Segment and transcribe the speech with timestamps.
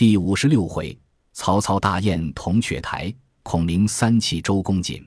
[0.00, 0.98] 第五十六回，
[1.34, 5.06] 曹操大宴铜雀台，孔明三气周公瑾。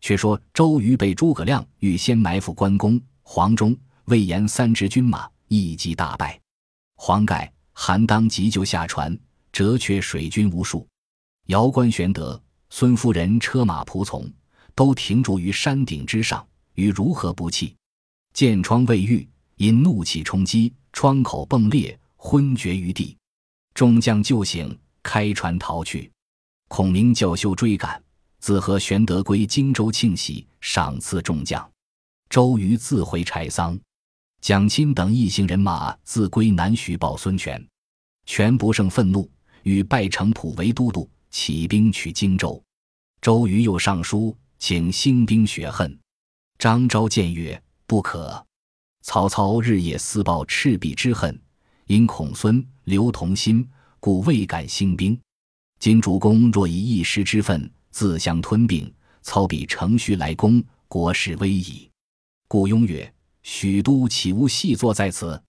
[0.00, 6.40] 却说周瑜被诸葛亮预先埋伏关公、黄忠、魏延三支军马，一击大败。
[6.94, 9.18] 黄盖、韩当急救下船，
[9.50, 10.86] 折却水军无数。
[11.46, 14.32] 遥观玄德、孙夫人车马仆从，
[14.76, 17.74] 都停驻于山顶之上，于如何不弃？
[18.32, 23.16] 见窗未遇，因怒气冲击，窗口迸裂，昏厥于地。
[23.74, 26.10] 众将救醒，开船逃去。
[26.68, 28.02] 孔明叫休追赶。
[28.38, 31.70] 自和玄德归荆州庆喜，赏赐众将。
[32.30, 33.78] 周瑜自回柴桑，
[34.40, 37.62] 蒋钦等一行人马自归南徐报孙权。
[38.24, 39.30] 权不胜愤怒，
[39.64, 42.62] 欲拜程普为都督，起兵取荆州。
[43.20, 45.98] 周瑜又上书请兴兵雪恨。
[46.58, 48.42] 张昭谏曰：“不可。
[49.02, 51.38] 曹操日夜私报赤壁之恨，
[51.86, 53.66] 因孔孙刘同心，
[54.00, 55.16] 故未敢兴兵。
[55.78, 61.90] 今主公若以一时之愤。”自相吞并，操必乘虚来攻，国势危矣。
[62.46, 65.42] 故雍曰：“许都岂无细作在此？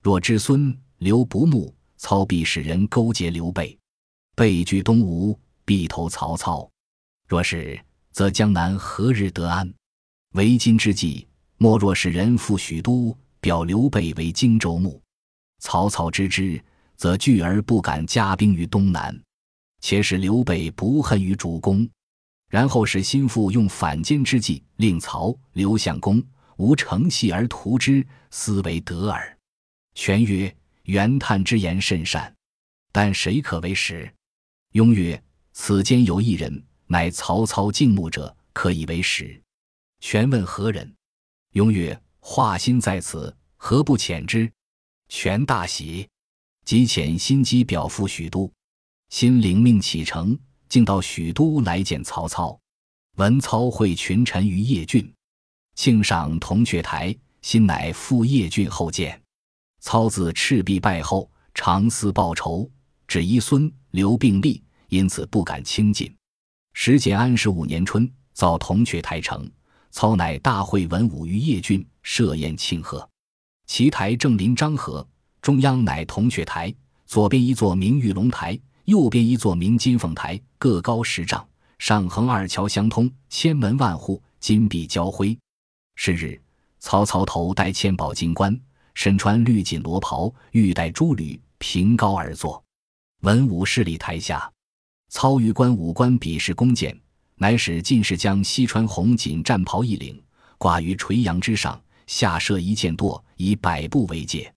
[0.00, 3.76] 若知孙刘不睦，操必使人勾结刘备，
[4.36, 6.70] 备据东吴，必投曹操。
[7.26, 7.78] 若是，
[8.12, 9.74] 则江南何日得安？
[10.34, 11.26] 为今之计，
[11.58, 15.02] 莫若使人赴许都，表刘备为荆州牧。
[15.58, 16.62] 曹操知之，
[17.00, 19.18] 则惧而不敢加兵于东南。”
[19.80, 21.88] 且使刘备不恨于主公，
[22.50, 26.22] 然后使心腹用反间之计，令曹刘相公
[26.58, 29.38] 无成隙而图之，斯为得耳。
[29.94, 32.30] 权曰：“袁叹之言甚善，
[32.92, 34.12] 但谁可为实？”
[34.72, 35.20] 雍曰
[35.54, 39.40] ：“此间有一人，乃曹操敬慕者，可以为实。”
[40.00, 40.94] 权问何人？
[41.52, 44.52] 雍曰：“华歆在此，何不遣之？”
[45.08, 46.06] 权大喜，
[46.70, 48.48] 即遣心机表赴许都。
[49.08, 52.56] 新领命启程，竟到许都来见曹操。
[53.16, 55.12] 文操会群臣于邺郡，
[55.74, 57.12] 庆赏铜雀台。
[57.42, 59.20] 新乃赴邺郡后见。
[59.80, 62.70] 操自赤壁败后，常思报仇，
[63.08, 66.16] 只遗孙刘并立，因此不敢轻进。
[66.72, 69.50] 时建安十五年春，造铜雀台城。
[69.90, 73.10] 操乃大会文武于邺郡，设宴庆贺。
[73.66, 75.04] 其台正临漳河，
[75.42, 76.74] 中央乃铜雀台，
[77.06, 78.58] 左边一座明玉龙台。
[78.86, 81.46] 右边一座明金凤台，各高十丈，
[81.78, 85.38] 上横二桥相通，千门万户，金碧交辉。
[85.94, 86.40] 是日，
[86.80, 88.58] 曹操头戴千宝金冠，
[88.94, 92.60] 身穿绿锦罗袍，玉带珠履，凭高而坐。
[93.20, 94.50] 文武侍立台下，
[95.08, 96.98] 操于官武官比试弓箭，
[97.36, 100.20] 乃使进士将西川红锦战袍一领，
[100.58, 104.52] 挂于垂杨之上，下设一箭垛，以百步为界，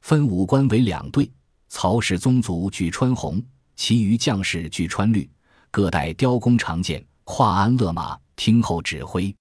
[0.00, 1.30] 分五官为两队。
[1.68, 3.42] 曹氏宗族举穿红。
[3.76, 5.26] 其余将士俱穿绿，
[5.70, 9.34] 各带雕弓长箭，跨鞍勒马，听候指挥。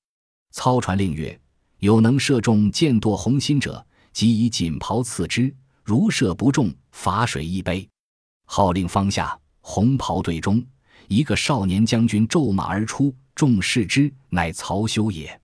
[0.51, 1.37] 操传令曰
[1.79, 5.53] ：“有能射中箭垛红心者，即以锦袍赐之；
[5.83, 7.85] 如射不中，罚水一杯。”
[8.47, 10.65] 号令方下，红袍队中
[11.09, 15.37] 一个少年将军骤马而出，众视之，乃曹休也。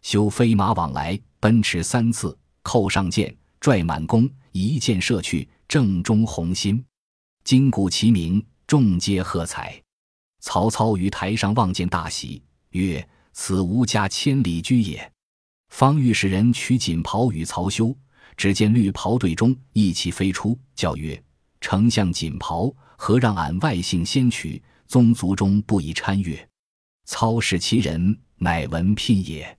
[0.00, 6.84] 休飞马往来，奔驰三次，扣上箭，拽满弓，一箭射去，正中红心。
[7.44, 9.82] 金鼓齐鸣，众皆喝彩。
[10.40, 15.12] 曹操于台上望见，大喜，曰：“此吾家千里驹也。”
[15.70, 17.96] 方欲使人取锦袍与曹休，
[18.36, 21.20] 只见绿袍队中一骑飞出，叫曰
[21.60, 24.62] ：“丞相锦袍，何让俺外姓先取？
[24.86, 26.48] 宗族中不宜参阅。”
[27.06, 29.58] 操视其人，乃文聘也。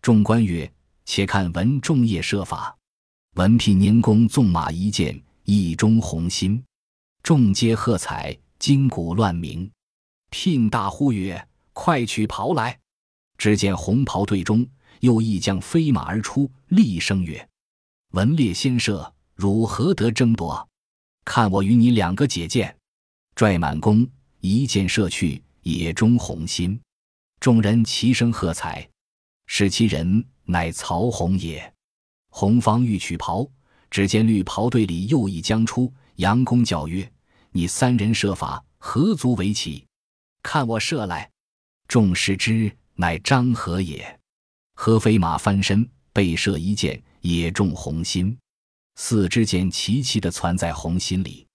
[0.00, 0.72] 众官曰
[1.04, 2.77] ：“且看文仲业设法。”
[3.38, 6.60] 文聘年公纵马一箭，意中红心。
[7.22, 9.70] 众皆喝彩，金鼓乱鸣。
[10.28, 12.76] 聘大呼曰：“快取袍来！”
[13.38, 14.66] 只见红袍队中
[15.02, 17.48] 又一将飞马而出，厉声曰
[18.10, 20.68] ：“文烈先射，汝何得争夺？
[21.24, 22.76] 看我与你两个解箭！”
[23.36, 24.04] 拽满弓，
[24.40, 26.80] 一箭射去，也中红心。
[27.38, 28.88] 众人齐声喝彩。
[29.46, 31.72] 使其人乃曹洪也。
[32.30, 33.48] 红方欲取袍，
[33.90, 37.10] 只见绿袍队里又一将出，佯攻叫曰。
[37.50, 39.84] 你三人设法，何足为奇？
[40.42, 41.28] 看我射来！
[41.88, 44.20] 众视之，乃张合也。
[44.74, 48.36] 合飞马翻身，被射一箭，也中红心。
[48.96, 51.46] 四支箭齐齐的攒在红心里。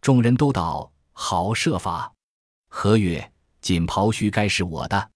[0.00, 2.12] 众人都道好射法。
[2.68, 5.10] 何曰：“锦袍须该是我的。”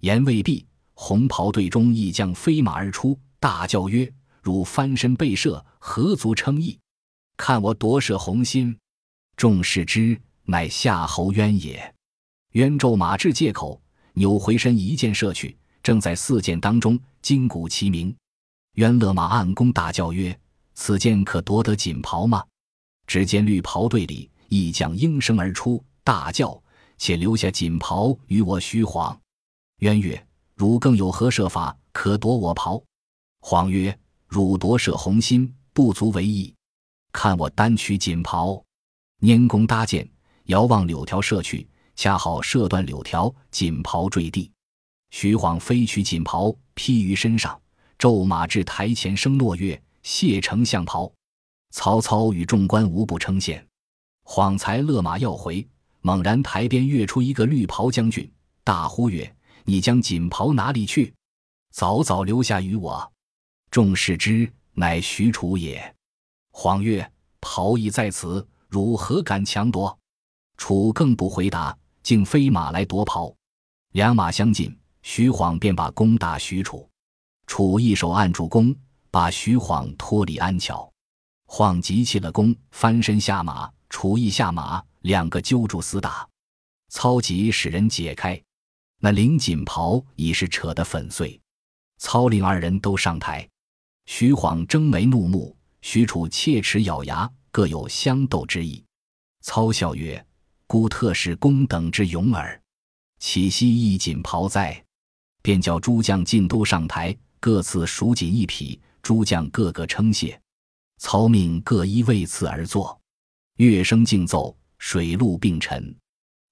[0.00, 4.10] 言未毕，红袍队中一将飞马而出，大叫曰
[4.46, 6.78] ：“汝翻身被射，何足称意？
[7.36, 8.78] 看我夺舍红心！”
[9.36, 11.94] 众视之，乃夏侯渊也。
[12.52, 13.82] 渊骤马至界口，
[14.12, 18.16] 扭回身一箭射去，正在四箭当中，金鼓齐鸣。
[18.74, 20.38] 渊勒马暗弓，大叫曰
[20.74, 22.44] ：“此箭可夺得锦袍吗？”
[23.08, 26.62] 只见绿袍队里一将应声而出，大叫
[26.98, 29.20] ：“且留下锦袍与我虚晃。”
[29.82, 32.80] 渊曰：“汝更有何设法可夺我袍？”
[33.42, 33.98] 晃曰
[34.36, 36.54] ：“汝夺舍红心，不足为意。
[37.10, 38.62] 看我单取锦袍。”
[39.22, 40.06] 拈弓搭箭，
[40.44, 44.52] 遥望柳条射去，恰好射断柳条，锦袍坠地。
[45.10, 47.58] 徐晃飞取锦袍，披于身上。
[47.98, 51.10] 骤马至台前，声落月：“谢丞相袍。”
[51.72, 53.64] 曹操与众官无不称羡。
[54.22, 55.66] 晃才勒马要回，
[56.02, 58.30] 猛然台边跃出一个绿袍将军，
[58.62, 59.34] 大呼曰
[59.64, 61.14] ：“你将锦袍哪里去？
[61.72, 63.10] 早早留下与我！”
[63.76, 65.94] 众视之，乃许褚也。
[66.50, 67.12] 晃曰
[67.42, 69.98] ：“袍已在此，汝何敢强夺？”
[70.56, 73.30] 楚更不回答，竟飞马来夺袍。
[73.92, 76.88] 两马相近，徐晃便把弓打许褚。
[77.46, 78.74] 楚一手按住弓，
[79.10, 80.90] 把徐晃脱离鞍桥。
[81.44, 86.26] 晃急起了弓，翻身下马，楚义下马，两个揪住厮打。
[86.88, 88.42] 操急使人解开，
[89.00, 91.38] 那领锦袍已是扯得粉碎。
[91.98, 93.46] 操令二人都上台。
[94.06, 98.82] 徐晃睁眉怒目，许褚切齿咬牙，各有相斗之意。
[99.42, 100.24] 操笑曰
[100.66, 102.60] ：“孤特是公等之勇耳，
[103.18, 104.82] 岂惜一锦袍哉？”
[105.42, 107.14] 便叫诸将尽都上台。
[107.38, 110.40] 各赐蜀锦一匹，诸将个个称谢。
[110.98, 112.98] 操命各依位次而坐，
[113.58, 115.94] 乐声竞奏，水陆并陈。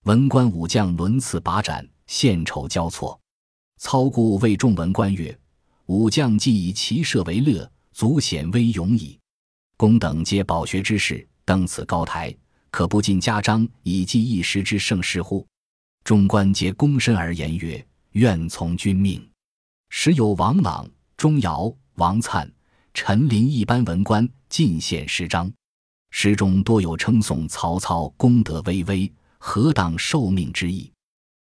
[0.05, 3.19] 文官武将轮次把盏，献丑交错。
[3.79, 5.37] 操故谓众文官曰
[5.87, 9.19] ：“武将既以骑射为乐，足显威勇矣。
[9.77, 12.35] 公等皆饱学之士，登此高台，
[12.71, 15.47] 可不尽家章，以记一时之盛事乎？”
[16.05, 19.27] 众官皆躬身而言曰：“愿从君命。”
[19.91, 22.51] 时有王朗、钟繇、王粲、
[22.93, 25.53] 陈琳一般文官进献诗章，
[26.11, 30.91] 诗中多有称颂曹操功德巍巍、何当受命之意。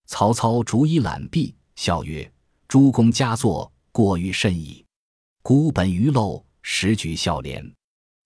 [0.06, 2.30] 曹操逐一览毕，笑曰
[2.66, 4.84] ：“诸公佳作，过于甚矣。
[5.42, 7.64] 孤本于陋，时举孝廉。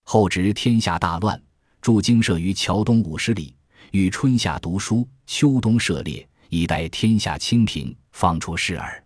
[0.05, 1.41] 后值天下大乱，
[1.81, 3.57] 驻京舍于桥东五十里，
[3.93, 9.03] 于春夏读书，秋冬射猎，以待天下清平，方出仕耳。”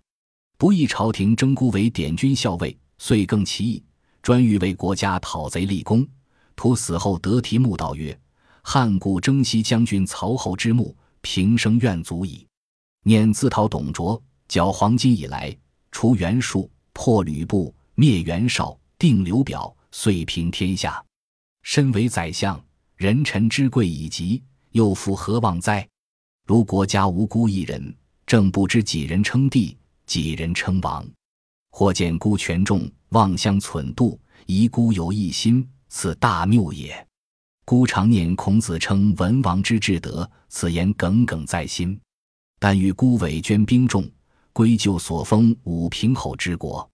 [0.59, 3.85] 不意朝廷征孤为典军校尉，遂更其意，
[4.23, 6.05] 专欲为国家讨贼立功。
[6.57, 8.19] 图死后得题墓道曰
[8.65, 12.45] ：“汉故征西将军曹侯之墓，平生愿足矣。”
[13.07, 15.57] 念自讨董卓，剿黄金以来，
[16.01, 21.05] 除袁术，破吕布，灭袁绍，定刘表，遂平天下。
[21.63, 22.65] 身为宰相，
[22.95, 24.41] 人臣之贵已极，
[24.71, 25.85] 又复何望哉？
[26.47, 27.93] 如国家无孤一人，
[28.25, 29.77] 正不知几人称帝。
[30.07, 31.05] 几人称王，
[31.73, 37.05] 或见孤权重，妄相忖度，疑孤有一心，此大谬也。
[37.65, 42.01] 孤常念孔子称文王之至德，此言耿耿在心。
[42.61, 44.09] 但欲孤委捐兵众，
[44.59, 46.91] 归咎所封武平侯之国，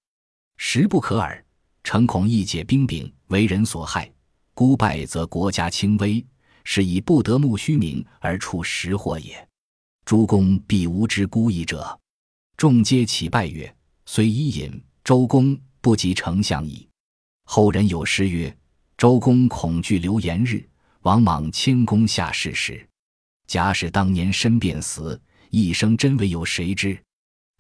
[0.59, 1.43] 实不可耳。
[1.83, 4.13] 诚恐一解兵柄，为人所害。
[4.53, 6.23] 孤败则国家轻微，
[6.65, 9.49] 是以不得慕虚名而处实祸也。
[10.05, 11.99] 诸公必无知孤矣者。
[12.59, 16.87] 众皆起拜曰：“虽伊尹、周公不及丞相矣。”
[17.49, 18.55] 后人有诗曰
[18.99, 20.63] ：“周公恐惧流言日，
[21.01, 22.87] 王莽谦恭下士时。
[23.47, 25.19] 假使当年身便死，
[25.49, 27.03] 一生真为有谁知？”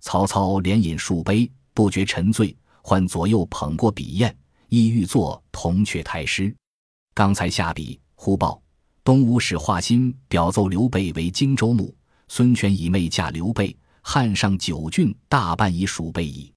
[0.04, 4.36] 曹操连饮数杯，不觉沉醉，唤左右捧过笔砚，
[4.68, 6.54] 意欲作铜雀台诗。
[7.14, 8.62] 刚才下笔，忽报
[9.02, 11.92] 东吴使华歆表奏刘备为荆州牧，
[12.28, 13.74] 孙权以妹嫁刘备。
[14.02, 16.52] 汉上九郡大半已属备矣。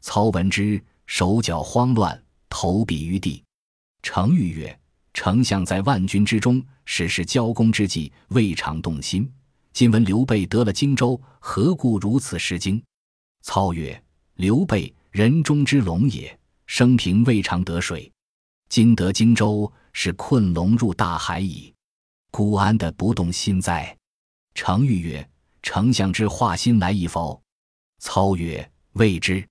[0.00, 3.42] 操闻之，手脚慌乱，投笔于地。
[4.04, 4.78] 程昱曰
[5.12, 9.28] ：“丞相在万军之中，始是交功之际，未尝动心。
[9.74, 12.80] 今闻刘备得了荆州，何故如此失惊？”
[13.42, 14.00] 操曰
[14.36, 18.10] ：“刘备人中之龙也，生平未尝得水。
[18.68, 21.74] 今得荆州，是困龙入大海矣。
[22.30, 23.94] 孤安得不动心哉？”
[24.54, 25.28] 程昱曰。
[25.66, 27.42] 丞相之化心来意否？
[27.98, 29.42] 操曰：“未知。”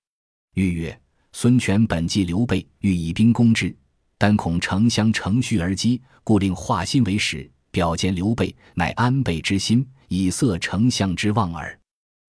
[0.54, 1.00] 欲曰
[1.32, 3.76] ：“孙权本计刘备，欲以兵攻之，
[4.16, 11.76] 但恐丞相乘虚而击，故令化心为使，表见刘备，乃安倍之心，以色丞相之望耳。”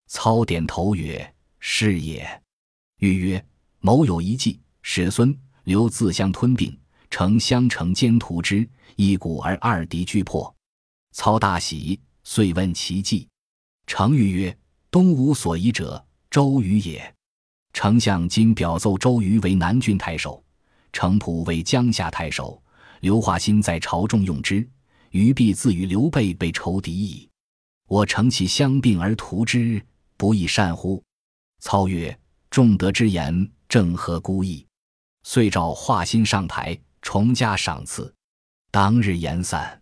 [0.09, 2.27] 操点头曰：“是也。”
[3.01, 3.47] 欲曰
[3.81, 6.75] ：“某有一计，使孙刘自相吞并，
[7.11, 10.53] 乘相乘兼屠之，一鼓而二敌俱破。
[11.13, 13.29] 操大喜，遂问其计。
[13.87, 14.57] 程昱曰
[14.91, 17.15] ：“东吴所疑者，周瑜也。
[17.75, 20.43] 丞相今表奏周瑜为南郡太守，
[20.91, 22.63] 程普为江夏太守。
[23.01, 24.67] 刘化新在朝中用之，
[25.14, 27.28] 余必自与刘备被仇敌矣。
[27.87, 29.80] 我乘其相并而图之，
[30.16, 31.00] 不亦善乎？”
[31.62, 32.18] 操曰
[32.50, 34.66] ：“仲德之言，正合孤意。”
[35.23, 38.12] 遂召华歆上台，重加赏赐。
[38.73, 39.80] 当日言散。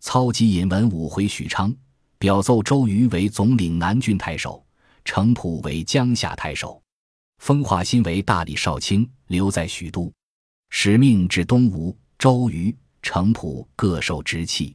[0.00, 1.72] 操即引文武回许昌，
[2.18, 4.66] 表奏周瑜为总领南郡太守，
[5.04, 6.82] 程普为江夏太守，
[7.38, 10.12] 封华歆为大理少卿，留在许都。
[10.70, 14.74] 使命至东吴，周瑜、程普各受之气。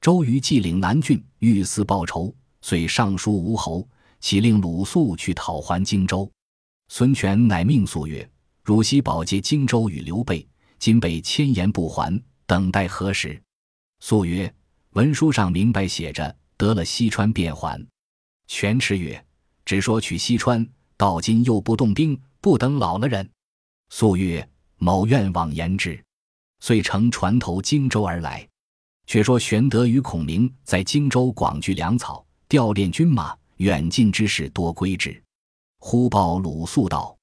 [0.00, 6.28] 周瑜既领南郡，欲思报仇，遂上书吴侯，启令鲁肃去讨还荆州。
[6.88, 8.28] 孙权乃命肃曰
[8.64, 10.44] ：“汝昔保借荆州与刘备，
[10.80, 13.40] 今被千言不还，等待何时？”
[14.00, 14.52] 肃曰。
[14.94, 17.80] 文书上明白写着，得了西川便还。
[18.48, 19.24] 权耻曰
[19.64, 23.30] ：“只说取西川，到今又不动兵，不等老了人。”
[23.90, 26.02] 肃曰：“某愿往言之。”
[26.60, 28.46] 遂乘船投荆州而来。
[29.06, 35.20] 却说玄德与孔明在荆州广聚粮草，调练军马，远近之事多归之。
[35.80, 37.18] 忽报鲁肃道：“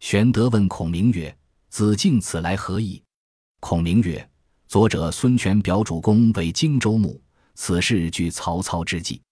[0.00, 1.36] 玄德问孔明曰
[1.68, 3.02] ：‘子敬此来何意？’
[3.60, 4.26] 孔明曰。”
[4.68, 7.22] 左者孙权表主公为荆州牧，
[7.54, 9.22] 此事据曹操之计。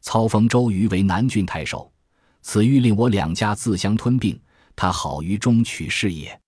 [0.00, 1.92] 操封周瑜为南郡太守，
[2.40, 4.40] 此欲令我两家自相吞并，
[4.74, 6.40] 他好于中取事也。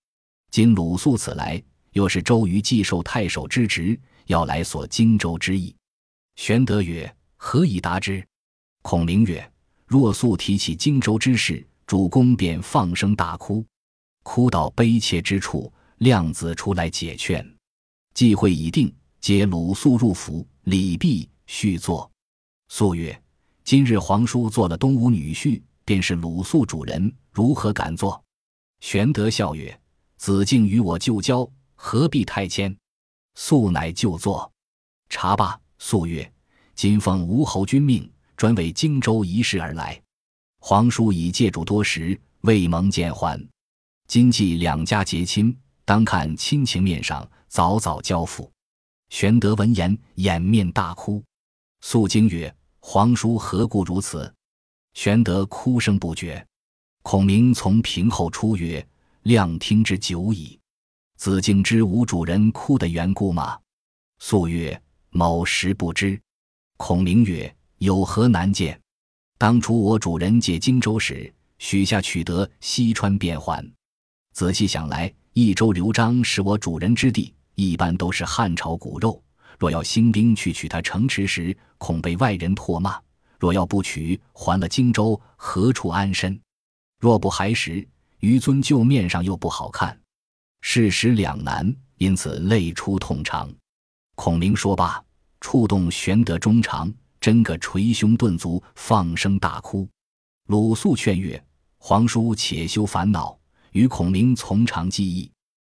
[0.51, 5.75] 今鲁肃此来，又是周瑜既受太守之职，要来索荆州之意。
[6.37, 8.25] 玄德曰：“何以答之？”
[8.83, 9.53] 孔明曰
[9.87, 13.65] ：“若素提起荆州之事，主公便放声大哭，
[14.23, 17.45] 哭到悲切之处，亮子出来解劝。”
[18.15, 22.11] 计会已定，接鲁肃入府，礼毕，续坐。
[22.69, 23.21] 肃曰
[23.65, 28.23] ：“今日皇叔做了东吴女婿，便是鲁肃主人，如何敢做？”
[28.81, 29.79] 玄德笑曰
[30.17, 31.49] ：“子敬与我旧交，
[31.83, 32.77] 何必太谦？”
[33.35, 34.53] 肃乃就坐。
[35.09, 36.31] 茶罢，肃曰
[36.77, 40.01] ：“今奉吴侯君命，专为荆州一事而来。
[40.59, 43.49] 皇叔已借住多时，未蒙见还。
[44.07, 45.57] 今既两家结亲，
[45.87, 48.49] 当看亲情面上。”早早交付。
[49.09, 51.21] 玄德闻言，掩面大哭。
[51.81, 54.33] 肃惊曰：“皇叔何故如此？”
[54.95, 56.47] 玄德哭声不绝。
[57.03, 58.87] 孔明从屏后出曰
[59.25, 60.60] ：“亮听之久矣。
[61.21, 63.59] 子敬知吾主人哭的缘故吗？”
[64.21, 66.19] 肃曰：“某实不知。”
[66.79, 68.81] 孔明曰：“有何难见？
[69.37, 73.63] 当初我主人借荆州时，许下取得西川便还。
[74.33, 79.23] 仔细想来，益州刘璋是我主人之地。”一般都是汉朝骨肉，
[79.59, 82.93] 若要兴兵去取他城池时，恐被外人唾骂；
[83.39, 86.41] 若要不取，还了荆州，何处安身？
[86.99, 87.87] 若不还时，
[88.21, 90.00] 于尊旧面上又不好看，
[90.61, 93.53] 事实两难，因此泪出痛肠。
[94.15, 95.03] 孔明说罢，
[95.41, 99.89] 触动玄德衷肠，真个捶胸顿足，放声大哭。
[100.49, 101.43] 鲁肃劝曰
[101.79, 103.39] ：“皇叔且休烦恼，
[103.73, 105.31] 与孔明从长计议。”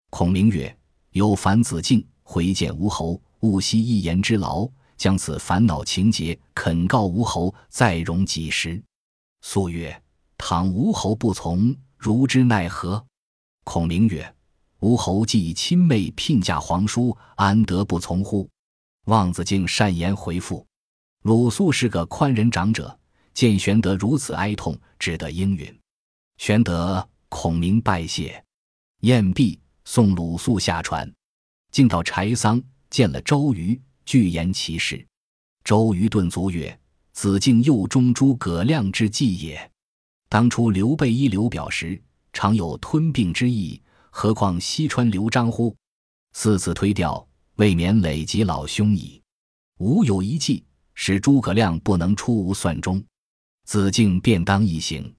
[0.09, 0.75] 孔明曰。
[1.11, 8.81] 有烦子敬回见吴侯，勿惜一言之劳，将此烦恼情节恳告吴侯，再容几时？
[9.41, 10.01] 肃曰
[10.39, 13.05] ：“倘吴侯不从，如之奈何？”
[13.65, 14.33] 孔明曰
[14.81, 18.47] ：“吴侯既以亲妹聘嫁皇叔，安得不从乎？”
[19.05, 20.63] 望子敬善言回复。
[21.23, 22.99] 鲁肃是个宽仁长者，
[23.33, 25.79] 见玄德如此哀痛，只得应允。
[26.37, 28.43] 玄德、孔明拜谢，
[29.01, 29.59] 宴毕。
[29.83, 31.11] 送鲁肃下船，
[31.71, 32.61] 竟到柴桑，
[32.91, 35.05] 见了周瑜，具言其事。
[35.63, 36.79] 周瑜顿足曰
[37.11, 39.71] ：“子敬右中诸葛亮之计也。
[40.29, 41.99] 当初刘备依刘表时，
[42.31, 45.75] 常有吞并之意，何况西川刘璋乎？
[46.33, 49.19] 四次推掉，未免累及老兄矣。
[49.79, 50.63] 吾有一计，
[50.93, 53.03] 使诸葛亮不能出吴算中，
[53.65, 55.11] 子敬便当一行。”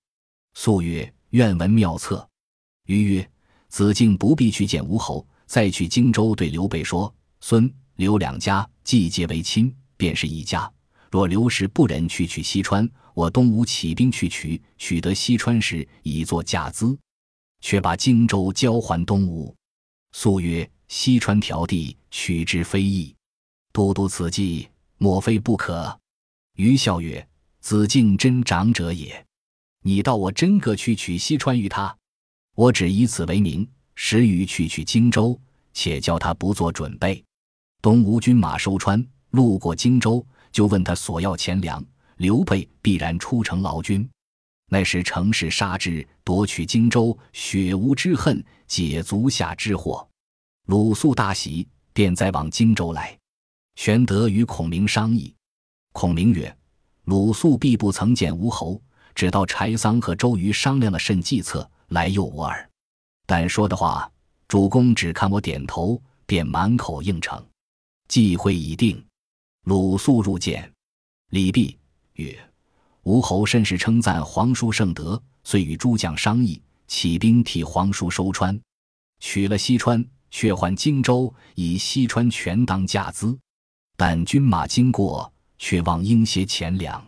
[0.55, 2.29] 肃曰：“愿闻妙策。”
[2.87, 3.29] 瑜曰。
[3.69, 10.71] 子敬不必去见吴侯，再去荆州对刘备说：“孙刘两家既结为亲，便是一家。
[11.11, 16.95] 若刘氏不忍去取西川，我东吴起兵去取，取得西川时，以作嫁资，
[17.63, 19.55] 却把荆州交还东吴。”
[20.13, 23.15] 素曰：“西川条地，取之非易。
[23.73, 25.99] 都督此计，莫非不可？”
[26.57, 27.27] 余笑曰
[27.61, 29.25] ：“子敬真长者也。
[29.83, 31.97] 你道我真个去取西川与他？”
[32.55, 35.41] 我只以此为名，时与去取荆州，
[35.73, 37.25] 且叫他不做准备。
[37.81, 41.83] 东吴军马收川，路过荆州，就问他索要钱粮。
[42.19, 44.07] 刘备必然出城劳军。
[44.73, 50.09] 那时乘势杀之，夺取荆州，雪无之恨，解足下之祸。
[50.65, 53.15] 鲁肃大喜，便再往荆州来。
[53.77, 55.35] 玄德与孔明商议，
[55.93, 56.57] 孔明曰
[57.05, 58.81] ：“鲁肃必不曾见吴侯，
[59.15, 62.67] 只道柴桑和周瑜商量了甚计策，来诱我耳。
[63.27, 64.11] 但说的话，
[64.49, 67.47] 主公只看我点头，便满口应承。
[68.09, 69.05] 计会已定。”
[69.69, 70.73] 鲁肃入见，
[71.29, 71.79] 礼毕，
[72.15, 72.35] 曰
[73.05, 78.59] ：“吴侯甚是称赞皇叔圣德，遂与诸将商议，起兵替皇叔收川，
[79.19, 83.37] 取了西川，却还荆州，以西川权当价资。”
[83.97, 87.05] 但军马经过，却望应些钱粮。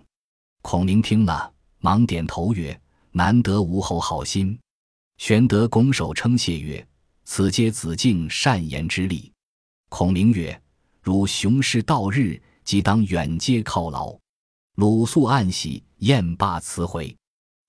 [0.62, 2.78] 孔明听了，忙点头曰
[3.12, 4.58] ：“难得吴侯好心。”
[5.18, 6.84] 玄德拱手称谢曰
[7.24, 9.30] ：“此皆子敬善言之力。”
[9.90, 10.60] 孔明曰
[11.00, 14.18] ：“如雄师到日，即当远接犒劳。”
[14.76, 17.16] 鲁肃暗喜，宴罢辞回。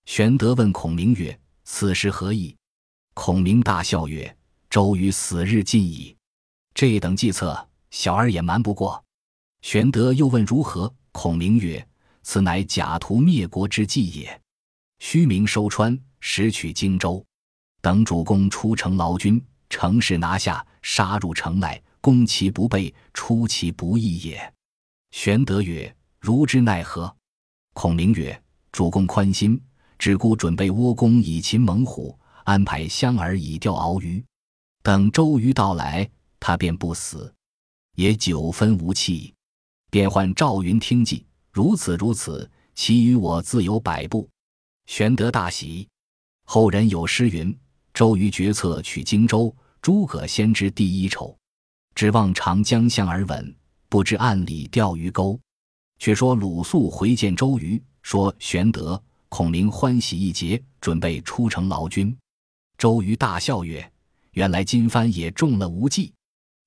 [0.06, 2.56] 玄德问孔明曰：“此事何意？”
[3.14, 4.36] 孔明大笑曰
[4.72, 6.18] ：“周瑜死日近矣，
[6.74, 9.04] 这等计策，小儿也瞒不过。”
[9.62, 10.92] 玄德又问如何？
[11.12, 11.88] 孔明曰
[12.24, 14.42] ：“此乃假途灭国之计也。
[14.98, 17.24] 虚名收川，实取荆州，
[17.82, 24.54] 等主公出城劳军，乘势拿下，杀入城来，攻其不备，出其不意也。”
[25.12, 25.96] 玄德曰
[26.26, 27.16] ：“如之奈何？”
[27.74, 28.42] 孔明曰
[28.74, 29.62] ：“主公宽心，
[30.00, 34.24] 只顾准备窝弓以擒猛虎，安排香饵以钓鳌鱼。
[34.82, 37.32] 等周瑜到来，他便不死，
[37.96, 39.34] 也九分无气。”
[39.92, 44.28] 便唤赵云听计，如此如此，其余我自有摆布。
[44.88, 45.88] 玄德大喜。
[46.46, 47.58] 后人有诗云
[47.94, 51.38] ：“周瑜决策取荆州，诸葛先知第一筹。
[51.94, 53.56] 指望长江向而稳，
[53.88, 55.40] 不知暗里钓鱼钩。”
[56.00, 62.16] 却说鲁肃回见周瑜，说玄德、孔明欢喜一节，准备出城劳军。
[62.78, 63.92] 周瑜大笑曰
[64.34, 66.12] ：“原来金帆也中了无计。”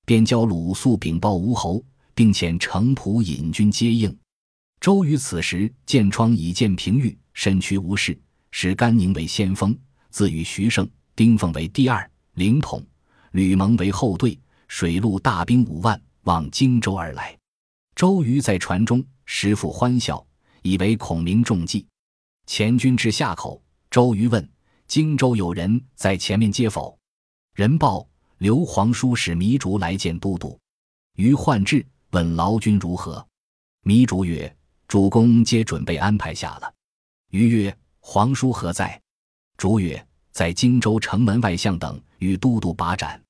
[0.05, 1.83] 便教鲁肃禀报吴侯。
[2.19, 4.13] 并遣程普引军接应。
[4.81, 8.19] 周瑜此时见疮已见平愈，身躯无事，
[8.51, 9.73] 使甘宁为先锋，
[10.09, 12.85] 自与徐盛、丁奉为第二领统，
[13.31, 14.37] 吕蒙为后队，
[14.67, 17.37] 水陆大兵五万往荆州而来。
[17.95, 20.25] 周瑜在船中，时复欢笑，
[20.63, 21.85] 以为孔明中计。
[22.47, 23.61] 前军至下口，
[23.91, 24.49] 周瑜问
[24.87, 26.97] ：“荆州有人在前面接否？”
[27.53, 30.59] 人报：“刘皇叔使糜竺来见都督。”
[31.15, 31.85] 瑜唤至。
[32.09, 33.23] 问劳军如何？
[33.83, 34.53] 糜竺曰
[34.89, 36.73] ：“主公皆准备安排下了。”
[37.29, 38.99] 瑜曰：“皇叔何在？”
[39.57, 43.21] 竺曰：“在荆州城门外巷等，与都督把盏。”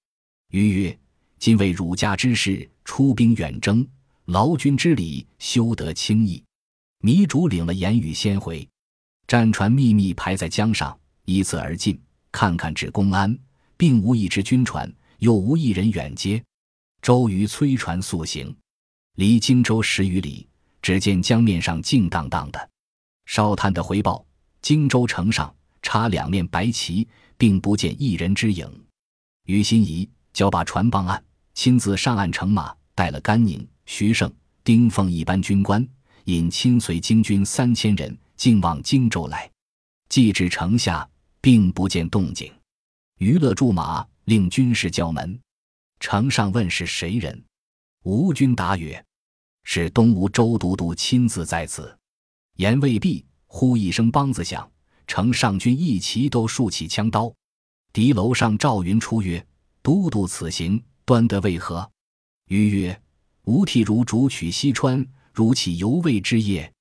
[0.51, 0.97] 瑜曰
[1.37, 3.85] ：“今为儒家之事，出兵远征，
[4.29, 6.43] 劳军之礼，休得轻易。”
[7.01, 8.67] 糜竺领了言语，先回。
[9.25, 11.99] 战船秘密排在江上，依次而进，
[12.31, 13.35] 看看至公安，
[13.75, 16.43] 并无一只军船，又无一人远接。
[17.01, 18.55] 周瑜催船速行。
[19.15, 20.47] 离荆州十余里，
[20.79, 22.69] 只见江面上静荡荡的。
[23.25, 24.23] 烧炭的回报：
[24.61, 28.71] 荆州城上插两面白旗，并不见一人之影。
[29.45, 31.23] 于心怡交把船傍岸，
[31.55, 34.31] 亲自上岸乘马，带了甘宁、徐盛、
[34.63, 35.85] 丁奉一班军官，
[36.25, 39.49] 引亲随京军三千人，径往荆州来。
[40.09, 41.09] 既至城下，
[41.41, 42.53] 并不见动静。
[43.17, 45.37] 娱乐驻马，令军士叫门。
[45.99, 47.43] 城上问是谁人，
[48.03, 49.03] 吴军答曰。
[49.63, 51.97] 是东吴周都督亲自在此，
[52.57, 54.71] 言未毕，忽一声梆子响，
[55.07, 57.33] 城上军一齐都竖起枪刀。
[57.91, 59.43] 敌楼上赵云出曰
[59.81, 61.91] ：“都督此行端得为何？”
[62.49, 63.01] 瑜曰
[63.49, 66.71] ：“吾替汝主取西川，如岂犹未之业？”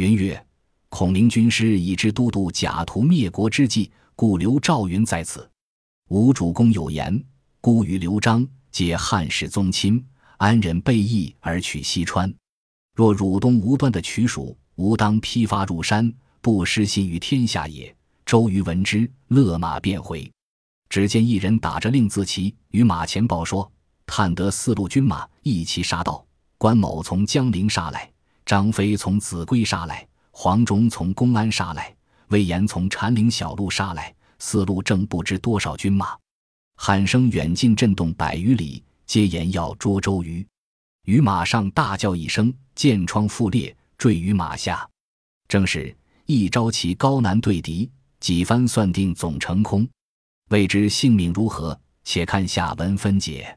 [0.00, 0.46] 云曰
[0.88, 5.46] ：“孔明军师已知都督假图灭国之计，故留赵云在此。
[6.08, 7.22] 吾主公有言，
[7.60, 10.02] 孤与刘璋皆汉室宗亲。”
[10.38, 12.34] 安忍背义而取西川？
[12.94, 17.94] 若汝东无端的取蜀，吾当披发入山，不失信于天下也。
[18.24, 20.30] 周瑜闻之，勒马便回。
[20.88, 23.70] 只见一人打着令字旗，与马前报说：
[24.06, 26.24] 探得四路军马一齐杀到。
[26.58, 28.10] 关某从江陵杀来，
[28.46, 31.94] 张飞从秭归杀来，黄忠从公安杀来，
[32.28, 34.14] 魏延从禅岭小路杀来。
[34.38, 36.16] 四路正不知多少军马，
[36.76, 38.82] 喊声远近震动百余里。
[39.06, 40.44] 皆言要捉周瑜，
[41.04, 44.84] 于马上大叫一声，剑疮复裂，坠于马下。
[45.46, 47.88] 正是一招棋高难对敌，
[48.18, 49.88] 几番算定总成空。
[50.50, 53.56] 未知性命如何，且看下文分解。